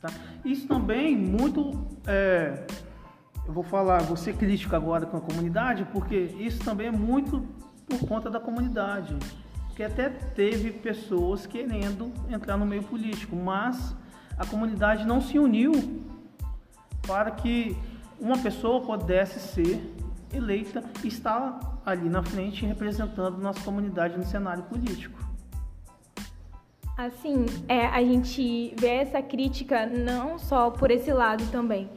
Tá? 0.00 0.08
Isso 0.44 0.66
também 0.66 1.16
muito. 1.16 1.86
É, 2.06 2.66
eu 3.46 3.52
vou 3.52 3.62
falar, 3.62 4.02
vou 4.02 4.16
ser 4.16 4.36
crítico 4.36 4.74
agora 4.74 5.06
com 5.06 5.16
a 5.16 5.20
comunidade, 5.20 5.86
porque 5.92 6.16
isso 6.16 6.64
também 6.64 6.88
é 6.88 6.90
muito 6.90 7.46
por 7.86 8.00
conta 8.08 8.28
da 8.28 8.40
comunidade. 8.40 9.16
Porque 9.66 9.82
até 9.82 10.08
teve 10.08 10.72
pessoas 10.72 11.46
querendo 11.46 12.12
entrar 12.28 12.56
no 12.56 12.66
meio 12.66 12.82
político, 12.82 13.36
mas 13.36 13.94
a 14.36 14.44
comunidade 14.44 15.06
não 15.06 15.20
se 15.20 15.38
uniu 15.38 15.72
para 17.06 17.30
que 17.30 17.76
uma 18.18 18.38
pessoa 18.38 18.80
pudesse 18.80 19.38
ser 19.38 19.94
eleita 20.32 20.82
e 21.04 21.08
está 21.08 21.60
ali 21.84 22.08
na 22.08 22.22
frente 22.22 22.66
representando 22.66 23.38
nossa 23.38 23.60
comunidade 23.60 24.16
no 24.16 24.24
cenário 24.24 24.64
político. 24.64 25.24
Assim, 26.96 27.44
é, 27.68 27.86
a 27.86 28.00
gente 28.02 28.74
vê 28.78 28.96
essa 28.96 29.20
crítica 29.20 29.84
não 29.84 30.38
só 30.38 30.70
por 30.70 30.90
esse 30.90 31.12
lado 31.12 31.44
também. 31.52 31.90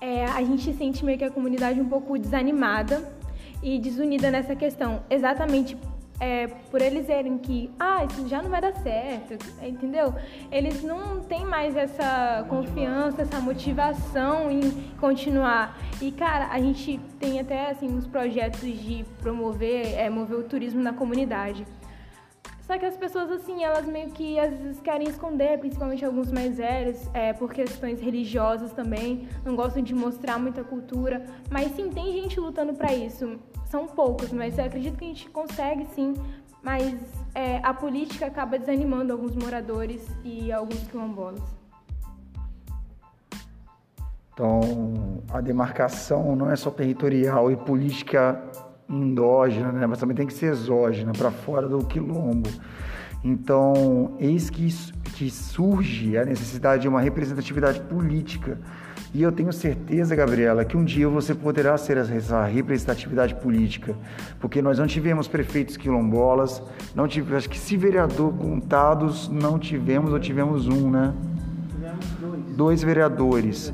É, 0.00 0.24
a 0.26 0.42
gente 0.42 0.72
sente 0.74 1.04
meio 1.04 1.18
que 1.18 1.24
a 1.24 1.30
comunidade 1.30 1.80
um 1.80 1.88
pouco 1.88 2.18
desanimada 2.18 3.02
e 3.62 3.78
desunida 3.78 4.30
nessa 4.30 4.54
questão, 4.54 5.02
exatamente 5.08 5.76
é, 6.20 6.46
por 6.70 6.80
eles 6.80 7.06
verem 7.06 7.38
que, 7.38 7.70
ah, 7.78 8.04
isso 8.04 8.28
já 8.28 8.42
não 8.42 8.50
vai 8.50 8.60
dar 8.60 8.72
certo, 8.74 9.34
entendeu? 9.62 10.14
Eles 10.50 10.82
não 10.82 11.20
têm 11.20 11.44
mais 11.44 11.76
essa 11.76 12.46
confiança, 12.48 13.22
essa 13.22 13.40
motivação 13.40 14.50
em 14.50 14.70
continuar. 15.00 15.76
E, 16.00 16.12
cara, 16.12 16.48
a 16.50 16.60
gente 16.60 17.00
tem 17.18 17.40
até, 17.40 17.70
assim, 17.70 17.88
uns 17.88 18.06
projetos 18.06 18.60
de 18.60 19.04
promover, 19.20 19.98
é, 19.98 20.08
mover 20.08 20.38
o 20.38 20.44
turismo 20.44 20.82
na 20.82 20.92
comunidade. 20.92 21.66
Só 22.66 22.78
que 22.78 22.86
as 22.86 22.96
pessoas, 22.96 23.30
assim, 23.30 23.62
elas 23.62 23.86
meio 23.86 24.10
que 24.10 24.38
às 24.38 24.50
vezes 24.58 24.80
querem 24.80 25.08
esconder, 25.08 25.58
principalmente 25.58 26.04
alguns 26.04 26.32
mais 26.32 26.56
velhos, 26.56 27.10
é, 27.12 27.32
por 27.32 27.52
questões 27.52 28.00
religiosas 28.00 28.72
também, 28.72 29.28
não 29.44 29.54
gostam 29.54 29.82
de 29.82 29.94
mostrar 29.94 30.38
muita 30.38 30.64
cultura. 30.64 31.26
Mas 31.50 31.72
sim, 31.72 31.90
tem 31.90 32.12
gente 32.12 32.40
lutando 32.40 32.72
para 32.72 32.94
isso 32.94 33.38
são 33.74 33.88
poucos, 33.88 34.30
mas 34.30 34.56
eu 34.56 34.66
acredito 34.66 34.96
que 34.96 35.04
a 35.04 35.08
gente 35.08 35.28
consegue 35.30 35.84
sim, 35.96 36.14
mas 36.62 36.94
é, 37.34 37.58
a 37.60 37.74
política 37.74 38.26
acaba 38.26 38.56
desanimando 38.56 39.12
alguns 39.12 39.34
moradores 39.34 40.06
e 40.22 40.52
alguns 40.52 40.86
quilombolas. 40.86 41.42
Então, 44.32 44.60
a 45.32 45.40
demarcação 45.40 46.36
não 46.36 46.48
é 46.48 46.54
só 46.54 46.70
territorial 46.70 47.50
e 47.50 47.56
política 47.56 48.40
endógena, 48.88 49.72
né? 49.72 49.86
mas 49.86 49.98
também 49.98 50.16
tem 50.16 50.26
que 50.26 50.34
ser 50.34 50.46
exógena, 50.46 51.12
para 51.12 51.30
fora 51.30 51.68
do 51.68 51.84
quilombo. 51.84 52.48
Então, 53.22 54.16
eis 54.18 54.50
que, 54.50 54.68
que 55.14 55.30
surge 55.30 56.18
a 56.18 56.24
necessidade 56.24 56.82
de 56.82 56.88
uma 56.88 57.00
representatividade 57.00 57.80
política 57.80 58.58
e 59.14 59.22
eu 59.22 59.30
tenho 59.30 59.52
certeza, 59.52 60.16
Gabriela, 60.16 60.64
que 60.64 60.76
um 60.76 60.84
dia 60.84 61.08
você 61.08 61.36
poderá 61.36 61.78
ser 61.78 61.96
essa 61.98 62.44
representatividade 62.46 63.36
política, 63.36 63.94
porque 64.40 64.60
nós 64.60 64.76
não 64.80 64.88
tivemos 64.88 65.28
prefeitos 65.28 65.76
quilombolas, 65.76 66.60
não 66.96 67.06
tivemos, 67.06 67.36
acho 67.36 67.48
que 67.48 67.58
se 67.58 67.76
vereador 67.76 68.34
contados, 68.34 69.28
não 69.28 69.56
tivemos 69.56 70.12
ou 70.12 70.18
tivemos 70.18 70.66
um, 70.66 70.90
né? 70.90 71.14
Tivemos 71.70 72.06
dois. 72.20 72.56
Dois 72.56 72.82
vereadores. 72.82 73.72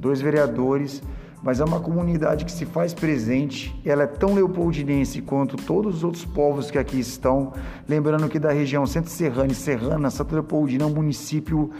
Dois 0.00 0.22
vereadores 0.22 1.02
mas 1.42 1.60
é 1.60 1.64
uma 1.64 1.80
comunidade 1.80 2.44
que 2.44 2.52
se 2.52 2.66
faz 2.66 2.92
presente, 2.92 3.78
ela 3.84 4.02
é 4.02 4.06
tão 4.06 4.34
leopoldinense 4.34 5.22
quanto 5.22 5.56
todos 5.56 5.96
os 5.96 6.04
outros 6.04 6.24
povos 6.24 6.70
que 6.70 6.78
aqui 6.78 6.98
estão. 6.98 7.52
Lembrando 7.88 8.28
que 8.28 8.38
da 8.38 8.52
região 8.52 8.86
centro-serrana 8.86 9.52
e 9.52 9.54
serrana, 9.54 10.10
Santa 10.10 10.34
Leopoldina 10.34 10.84
é 10.84 10.86
um 10.86 10.94
município 10.94 11.70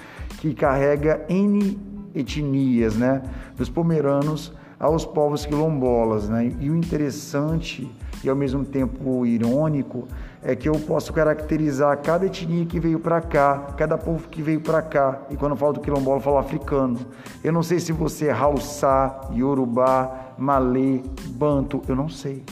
que 0.40 0.54
carrega 0.54 1.24
N 1.28 1.78
etnias, 2.14 2.96
né? 2.96 3.22
Dos 3.56 3.68
pomeranos 3.68 4.52
aos 4.78 5.04
povos 5.04 5.44
quilombolas, 5.44 6.28
né? 6.28 6.52
E 6.60 6.70
o 6.70 6.76
interessante 6.76 7.90
e 8.22 8.28
ao 8.28 8.36
mesmo 8.36 8.64
tempo 8.64 9.24
irônico 9.24 10.08
é 10.42 10.54
que 10.54 10.68
eu 10.68 10.74
posso 10.74 11.12
caracterizar 11.12 11.98
cada 11.98 12.26
etnia 12.26 12.64
que 12.64 12.78
veio 12.78 13.00
para 13.00 13.20
cá, 13.20 13.68
cada 13.76 13.98
povo 13.98 14.28
que 14.28 14.40
veio 14.40 14.60
para 14.60 14.80
cá. 14.82 15.20
E 15.30 15.36
quando 15.36 15.52
eu 15.52 15.56
falo 15.56 15.74
do 15.74 15.80
quilombola, 15.80 16.18
eu 16.18 16.22
falo 16.22 16.38
africano. 16.38 16.98
Eu 17.42 17.52
não 17.52 17.62
sei 17.62 17.80
se 17.80 17.92
você 17.92 18.26
é 18.26 18.32
Haussá, 18.32 19.28
Yorubá, 19.34 20.34
Malê, 20.38 21.02
Banto, 21.30 21.82
eu 21.88 21.96
não 21.96 22.08
sei. 22.08 22.44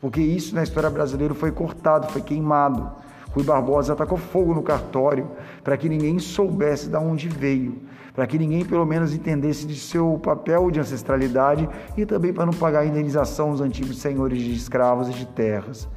Porque 0.00 0.20
isso 0.20 0.54
na 0.54 0.62
história 0.62 0.90
brasileira 0.90 1.34
foi 1.34 1.50
cortado, 1.50 2.08
foi 2.08 2.22
queimado. 2.22 2.90
Rui 3.38 3.46
Barbosa 3.46 3.92
atacou 3.92 4.18
fogo 4.18 4.54
no 4.54 4.62
cartório 4.62 5.28
para 5.62 5.76
que 5.76 5.88
ninguém 5.88 6.18
soubesse 6.18 6.88
de 6.88 6.96
onde 6.96 7.28
veio 7.28 7.76
para 8.18 8.26
que 8.26 8.36
ninguém 8.36 8.64
pelo 8.64 8.84
menos 8.84 9.14
entendesse 9.14 9.64
de 9.64 9.76
seu 9.76 10.18
papel 10.18 10.72
de 10.72 10.80
ancestralidade 10.80 11.68
e 11.96 12.04
também 12.04 12.32
para 12.32 12.44
não 12.44 12.52
pagar 12.52 12.80
a 12.80 12.84
indenização 12.84 13.50
aos 13.50 13.60
antigos 13.60 13.98
senhores 13.98 14.40
de 14.40 14.52
escravos 14.52 15.08
e 15.08 15.12
de 15.12 15.24
terras. 15.24 15.88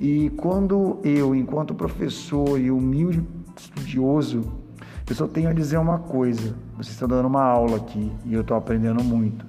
E 0.00 0.30
quando 0.38 0.98
eu, 1.04 1.34
enquanto 1.34 1.74
professor 1.74 2.58
e 2.58 2.70
humilde 2.70 3.22
estudioso, 3.54 4.50
eu 5.06 5.14
só 5.14 5.28
tenho 5.28 5.50
a 5.50 5.52
dizer 5.52 5.76
uma 5.76 5.98
coisa: 5.98 6.56
vocês 6.78 6.92
estão 6.92 7.06
dando 7.06 7.26
uma 7.26 7.42
aula 7.42 7.76
aqui 7.76 8.10
e 8.24 8.32
eu 8.32 8.40
estou 8.40 8.56
aprendendo 8.56 9.04
muito. 9.04 9.44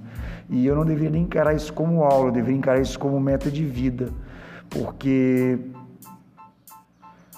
E 0.49 0.65
eu 0.65 0.75
não 0.75 0.83
deveria 0.83 1.11
nem 1.11 1.23
encarar 1.23 1.53
isso 1.53 1.71
como 1.71 2.03
aula, 2.03 2.27
eu 2.27 2.33
deveria 2.33 2.57
encarar 2.57 2.81
isso 2.81 2.99
como 2.99 3.17
meta 3.21 3.49
de 3.49 3.63
vida, 3.63 4.09
porque 4.69 5.57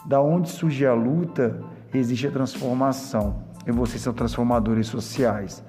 da 0.05 0.21
onde 0.21 0.49
surge 0.49 0.85
a 0.85 0.93
luta, 0.93 1.59
existe 1.93 2.27
a 2.27 2.31
transformação 2.31 3.43
e 3.65 3.71
vocês 3.71 4.01
são 4.01 4.13
transformadores 4.13 4.87
sociais. 4.87 5.63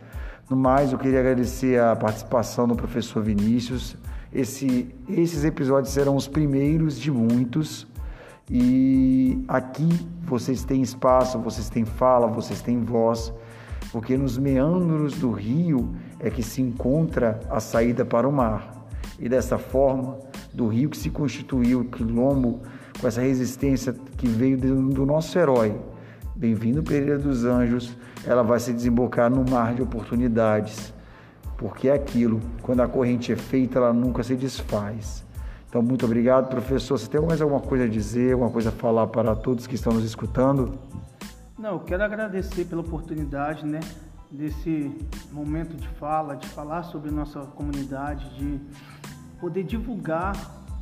No 0.48 0.56
mais, 0.56 0.92
eu 0.92 0.98
queria 0.98 1.20
agradecer 1.20 1.80
a 1.80 1.96
participação 1.96 2.68
do 2.68 2.74
professor 2.74 3.22
Vinícius. 3.22 3.96
Esse, 4.32 4.94
esses 5.08 5.44
episódios 5.44 5.92
serão 5.92 6.16
os 6.16 6.28
primeiros 6.28 6.98
de 6.98 7.10
muitos. 7.10 7.86
E 8.50 9.42
aqui 9.48 9.88
vocês 10.22 10.64
têm 10.64 10.82
espaço, 10.82 11.38
vocês 11.38 11.70
têm 11.70 11.84
fala, 11.84 12.26
vocês 12.26 12.60
têm 12.60 12.84
voz, 12.84 13.32
porque 13.90 14.18
nos 14.18 14.36
meandros 14.36 15.14
do 15.14 15.30
rio 15.30 15.94
é 16.20 16.28
que 16.28 16.42
se 16.42 16.60
encontra 16.60 17.40
a 17.48 17.58
saída 17.58 18.04
para 18.04 18.28
o 18.28 18.32
mar. 18.32 18.86
E 19.18 19.28
dessa 19.28 19.56
forma, 19.56 20.18
do 20.52 20.66
rio 20.66 20.90
que 20.90 20.96
se 20.96 21.08
constituiu 21.08 21.80
o 21.80 21.84
quilombo, 21.84 22.60
com 23.00 23.06
essa 23.06 23.20
resistência 23.20 23.92
que 24.16 24.26
veio 24.26 24.56
do 24.56 25.04
nosso 25.04 25.38
herói, 25.38 25.78
Bem-vindo 26.36 26.82
Pereira 26.82 27.16
dos 27.16 27.44
Anjos, 27.44 27.96
ela 28.26 28.42
vai 28.42 28.58
se 28.58 28.72
desembocar 28.72 29.30
no 29.30 29.48
mar 29.48 29.72
de 29.72 29.82
oportunidades, 29.82 30.92
porque 31.56 31.88
é 31.88 31.92
aquilo, 31.92 32.40
quando 32.60 32.80
a 32.80 32.88
corrente 32.88 33.32
é 33.32 33.36
feita, 33.36 33.78
ela 33.78 33.92
nunca 33.92 34.22
se 34.24 34.34
desfaz. 34.34 35.24
Então, 35.68 35.80
muito 35.80 36.04
obrigado, 36.04 36.48
professor. 36.48 36.98
Você 36.98 37.08
tem 37.08 37.20
mais 37.20 37.40
alguma 37.40 37.60
coisa 37.60 37.84
a 37.84 37.88
dizer, 37.88 38.32
alguma 38.32 38.50
coisa 38.50 38.70
a 38.70 38.72
falar 38.72 39.06
para 39.06 39.36
todos 39.36 39.66
que 39.68 39.76
estão 39.76 39.92
nos 39.92 40.04
escutando? 40.04 40.72
Não, 41.56 41.74
eu 41.74 41.80
quero 41.80 42.02
agradecer 42.02 42.64
pela 42.64 42.80
oportunidade, 42.80 43.64
né, 43.64 43.80
desse 44.30 44.92
momento 45.30 45.76
de 45.76 45.86
fala, 46.00 46.34
de 46.34 46.48
falar 46.48 46.82
sobre 46.82 47.12
nossa 47.12 47.40
comunidade, 47.40 48.28
de 48.36 48.60
poder 49.40 49.62
divulgar 49.62 50.34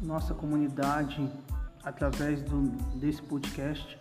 nossa 0.02 0.32
comunidade 0.32 1.30
através 1.84 2.42
do, 2.42 2.62
desse 2.98 3.22
podcast 3.22 3.98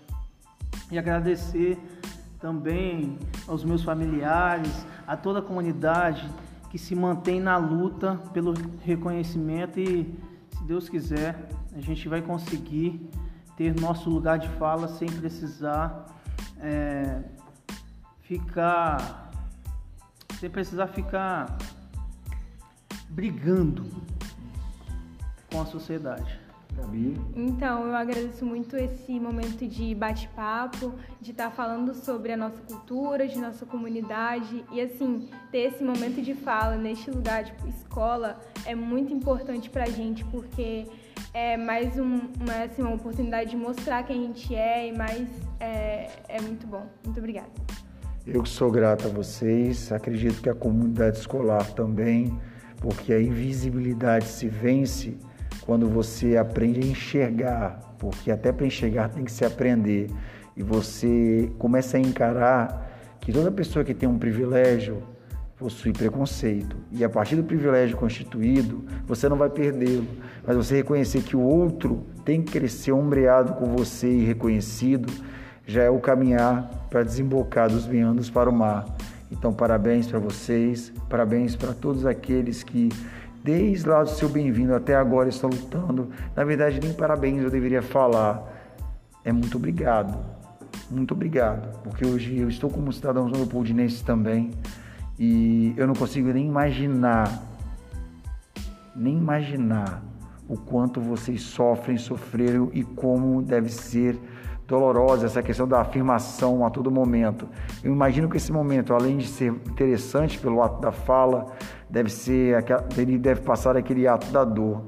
e 0.91 0.97
agradecer 0.97 1.77
também 2.39 3.17
aos 3.47 3.63
meus 3.63 3.83
familiares, 3.83 4.85
a 5.07 5.15
toda 5.15 5.39
a 5.39 5.41
comunidade 5.41 6.27
que 6.69 6.77
se 6.77 6.95
mantém 6.95 7.39
na 7.39 7.57
luta 7.57 8.15
pelo 8.33 8.53
reconhecimento 8.83 9.79
e, 9.79 10.17
se 10.57 10.63
Deus 10.63 10.89
quiser, 10.89 11.49
a 11.75 11.81
gente 11.81 12.07
vai 12.09 12.21
conseguir 12.21 13.09
ter 13.55 13.79
nosso 13.79 14.09
lugar 14.09 14.39
de 14.39 14.49
fala 14.49 14.87
sem 14.87 15.07
precisar 15.07 16.05
é, 16.59 17.21
ficar 18.21 19.29
sem 20.39 20.49
precisar 20.49 20.87
ficar 20.87 21.57
brigando 23.09 23.85
com 25.51 25.61
a 25.61 25.65
sociedade. 25.65 26.40
Gabi. 26.75 27.15
Então, 27.35 27.87
eu 27.87 27.95
agradeço 27.95 28.45
muito 28.45 28.75
esse 28.75 29.19
momento 29.19 29.67
de 29.67 29.93
bate-papo, 29.93 30.93
de 31.19 31.31
estar 31.31 31.51
falando 31.51 31.93
sobre 31.93 32.31
a 32.31 32.37
nossa 32.37 32.61
cultura, 32.61 33.27
de 33.27 33.37
nossa 33.37 33.65
comunidade 33.65 34.63
e 34.71 34.81
assim, 34.81 35.29
ter 35.51 35.73
esse 35.73 35.83
momento 35.83 36.21
de 36.21 36.33
fala 36.33 36.75
neste 36.75 37.11
lugar, 37.11 37.43
tipo, 37.43 37.67
escola, 37.67 38.39
é 38.65 38.73
muito 38.73 39.13
importante 39.13 39.69
pra 39.69 39.85
gente, 39.85 40.23
porque 40.25 40.85
é 41.33 41.57
mais 41.57 41.97
um, 41.97 42.19
uma, 42.39 42.63
assim, 42.63 42.81
uma 42.81 42.95
oportunidade 42.95 43.51
de 43.51 43.57
mostrar 43.57 44.03
quem 44.03 44.19
a 44.19 44.27
gente 44.27 44.55
é 44.55 44.87
e 44.87 44.97
mais 44.97 45.27
é, 45.59 46.09
é 46.27 46.41
muito 46.41 46.67
bom. 46.67 46.85
Muito 47.03 47.17
obrigada. 47.17 47.49
Eu 48.25 48.43
que 48.43 48.49
sou 48.49 48.69
grato 48.69 49.07
a 49.07 49.09
vocês, 49.09 49.91
acredito 49.91 50.41
que 50.41 50.49
a 50.49 50.53
comunidade 50.53 51.17
escolar 51.17 51.65
também, 51.71 52.37
porque 52.77 53.11
a 53.13 53.21
invisibilidade 53.21 54.25
se 54.25 54.47
vence 54.47 55.17
quando 55.65 55.87
você 55.87 56.37
aprende 56.37 56.79
a 56.79 56.85
enxergar, 56.85 57.79
porque 57.97 58.31
até 58.31 58.51
para 58.51 58.65
enxergar 58.65 59.09
tem 59.09 59.23
que 59.23 59.31
se 59.31 59.45
aprender, 59.45 60.09
e 60.55 60.63
você 60.63 61.51
começa 61.57 61.97
a 61.97 61.99
encarar 61.99 62.89
que 63.19 63.31
toda 63.31 63.51
pessoa 63.51 63.85
que 63.85 63.93
tem 63.93 64.09
um 64.09 64.17
privilégio 64.17 65.03
possui 65.57 65.93
preconceito, 65.93 66.75
e 66.91 67.03
a 67.03 67.09
partir 67.09 67.35
do 67.35 67.43
privilégio 67.43 67.95
constituído, 67.95 68.83
você 69.05 69.29
não 69.29 69.37
vai 69.37 69.49
perdê-lo, 69.49 70.07
mas 70.45 70.57
você 70.57 70.77
reconhecer 70.77 71.21
que 71.21 71.35
o 71.35 71.41
outro 71.41 72.03
tem 72.25 72.41
que 72.41 72.51
crescer 72.51 72.91
ombreado 72.91 73.53
com 73.53 73.65
você 73.65 74.09
e 74.09 74.25
reconhecido, 74.25 75.13
já 75.65 75.83
é 75.83 75.89
o 75.89 75.99
caminhar 75.99 76.87
para 76.89 77.03
desembocar 77.03 77.69
dos 77.69 77.87
meandros 77.87 78.29
para 78.29 78.49
o 78.49 78.53
mar. 78.53 78.85
Então, 79.31 79.53
parabéns 79.53 80.07
para 80.07 80.19
vocês, 80.19 80.91
parabéns 81.07 81.55
para 81.55 81.73
todos 81.73 82.05
aqueles 82.05 82.63
que 82.63 82.89
desde 83.43 83.87
lá 83.87 84.03
do 84.03 84.09
seu 84.09 84.29
bem-vindo 84.29 84.73
até 84.73 84.95
agora 84.95 85.29
estão 85.29 85.49
lutando. 85.49 86.09
Na 86.35 86.43
verdade, 86.43 86.79
nem 86.81 86.93
parabéns 86.93 87.41
eu 87.43 87.49
deveria 87.49 87.81
falar. 87.81 88.43
É 89.23 89.31
muito 89.31 89.57
obrigado. 89.57 90.17
Muito 90.89 91.13
obrigado. 91.13 91.81
Porque 91.83 92.05
hoje 92.05 92.37
eu 92.37 92.49
estou 92.49 92.69
como 92.69 92.91
cidadão 92.91 93.27
leopoldinense 93.27 94.03
também. 94.03 94.51
E 95.17 95.73
eu 95.77 95.87
não 95.87 95.93
consigo 95.93 96.29
nem 96.29 96.47
imaginar, 96.47 97.43
nem 98.95 99.17
imaginar 99.17 100.03
o 100.47 100.57
quanto 100.57 100.99
vocês 100.99 101.41
sofrem, 101.41 101.97
sofreram 101.97 102.69
e 102.73 102.83
como 102.83 103.41
deve 103.41 103.69
ser 103.69 104.19
dolorosa 104.71 105.25
essa 105.25 105.43
questão 105.43 105.67
da 105.67 105.81
afirmação 105.81 106.65
a 106.65 106.69
todo 106.69 106.89
momento. 106.89 107.45
Eu 107.83 107.91
imagino 107.91 108.29
que 108.29 108.37
esse 108.37 108.53
momento, 108.53 108.93
além 108.93 109.17
de 109.17 109.27
ser 109.27 109.51
interessante 109.51 110.39
pelo 110.39 110.63
ato 110.63 110.79
da 110.79 110.93
fala, 110.93 111.45
deve 111.89 112.09
ser 112.09 112.63
ele 112.97 113.17
deve 113.17 113.41
passar 113.41 113.75
aquele 113.75 114.07
ato 114.07 114.31
da 114.31 114.45
dor. 114.45 114.81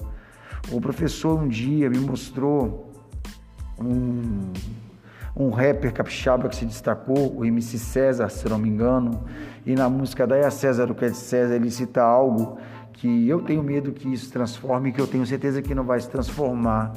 O 0.71 0.79
professor 0.79 1.37
um 1.37 1.49
dia 1.49 1.89
me 1.89 1.99
mostrou 1.99 2.89
um, 3.77 4.53
um 5.35 5.49
rapper 5.49 5.91
capixaba 5.91 6.47
que 6.47 6.55
se 6.55 6.65
destacou, 6.65 7.37
o 7.37 7.43
MC 7.43 7.77
César, 7.77 8.29
se 8.29 8.47
não 8.47 8.57
me 8.57 8.69
engano, 8.69 9.25
e 9.65 9.75
na 9.75 9.89
música 9.89 10.25
Daí 10.25 10.45
a 10.45 10.51
César 10.51 10.89
o 10.89 10.95
que 10.95 11.03
é 11.03 11.09
de 11.09 11.17
César, 11.17 11.55
ele 11.55 11.69
cita 11.69 12.01
algo 12.01 12.57
que 12.93 13.27
eu 13.27 13.41
tenho 13.41 13.61
medo 13.61 13.91
que 13.91 14.07
isso 14.07 14.31
transforme, 14.31 14.93
que 14.93 15.01
eu 15.01 15.07
tenho 15.07 15.25
certeza 15.25 15.61
que 15.61 15.75
não 15.75 15.83
vai 15.83 15.99
se 15.99 16.07
transformar 16.07 16.93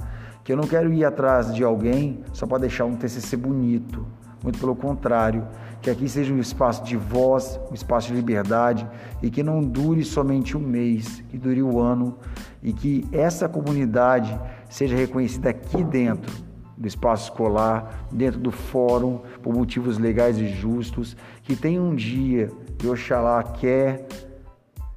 que 0.46 0.52
eu 0.52 0.56
não 0.56 0.68
quero 0.68 0.92
ir 0.92 1.04
atrás 1.04 1.52
de 1.52 1.64
alguém 1.64 2.20
só 2.32 2.46
para 2.46 2.58
deixar 2.58 2.84
um 2.84 2.94
TCC 2.94 3.36
bonito, 3.36 4.06
muito 4.44 4.60
pelo 4.60 4.76
contrário, 4.76 5.44
que 5.82 5.90
aqui 5.90 6.08
seja 6.08 6.32
um 6.32 6.38
espaço 6.38 6.84
de 6.84 6.96
voz, 6.96 7.58
um 7.68 7.74
espaço 7.74 8.06
de 8.06 8.14
liberdade 8.14 8.88
e 9.20 9.28
que 9.28 9.42
não 9.42 9.60
dure 9.60 10.04
somente 10.04 10.56
um 10.56 10.60
mês, 10.60 11.20
que 11.28 11.36
dure 11.36 11.60
o 11.64 11.74
um 11.74 11.80
ano 11.80 12.16
e 12.62 12.72
que 12.72 13.04
essa 13.10 13.48
comunidade 13.48 14.40
seja 14.68 14.94
reconhecida 14.94 15.50
aqui 15.50 15.82
dentro 15.82 16.32
do 16.76 16.86
espaço 16.86 17.24
escolar, 17.24 18.06
dentro 18.12 18.38
do 18.38 18.52
fórum, 18.52 19.22
por 19.42 19.52
motivos 19.52 19.98
legais 19.98 20.38
e 20.38 20.46
justos, 20.46 21.16
que 21.42 21.56
tenha 21.56 21.82
um 21.82 21.92
dia 21.92 22.52
que 22.78 22.86
Oxalá 22.86 23.42
quer 23.42 24.06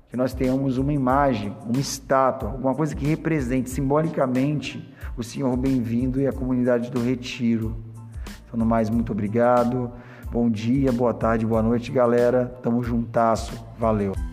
que 0.10 0.18
nós 0.18 0.34
tenhamos 0.34 0.78
uma 0.78 0.92
imagem, 0.92 1.56
uma 1.64 1.80
estátua, 1.80 2.50
alguma 2.50 2.74
coisa 2.74 2.96
que 2.96 3.06
represente 3.06 3.70
simbolicamente 3.70 4.94
o 5.16 5.24
Senhor 5.24 5.56
bem-vindo 5.56 6.20
e 6.20 6.28
a 6.28 6.34
comunidade 6.34 6.90
do 6.90 7.00
Retiro. 7.00 7.78
Então, 8.48 8.60
no 8.60 8.66
mais, 8.66 8.90
muito 8.90 9.12
obrigado. 9.12 9.92
Bom 10.32 10.50
dia, 10.50 10.92
boa 10.92 11.14
tarde, 11.14 11.46
boa 11.46 11.62
noite, 11.62 11.92
galera. 11.92 12.46
Tamo 12.64 12.82
juntasso. 12.82 13.64
Valeu. 13.78 14.29